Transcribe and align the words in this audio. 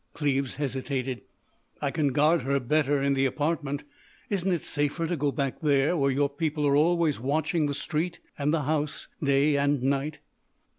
Cleves 0.15 0.55
hesitated: 0.55 1.21
"I 1.79 1.91
can 1.91 2.07
guard 2.07 2.41
her 2.41 2.59
better 2.59 3.03
in 3.03 3.13
the 3.13 3.27
apartment. 3.27 3.83
Isn't 4.31 4.51
it 4.51 4.61
safer 4.63 5.05
to 5.05 5.15
go 5.15 5.31
back 5.31 5.61
there, 5.61 5.95
where 5.95 6.09
your 6.09 6.27
people 6.27 6.65
are 6.65 6.75
always 6.75 7.19
watching 7.19 7.67
the 7.67 7.75
street 7.75 8.17
and 8.35 8.55
house 8.55 9.07
day 9.23 9.57
and 9.57 9.83
night?" 9.83 10.17